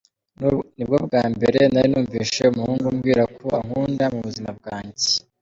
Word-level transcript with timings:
Ni 0.77 0.83
bwo 0.87 0.97
bwa 1.05 1.23
mbere 1.33 1.59
nari 1.71 1.87
numvise 1.91 2.41
umuhungu 2.51 2.85
umbwira 2.91 3.23
ko 3.35 3.45
ankunda 3.59 4.03
mu 4.13 4.19
buzima 4.25 4.49
bwanjye. 4.59 5.07